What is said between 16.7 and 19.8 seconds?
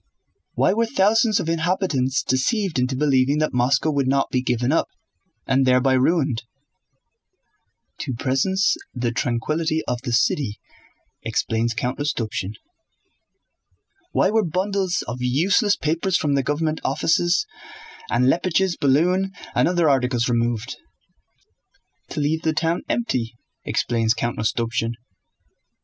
offices, and Leppich's balloon and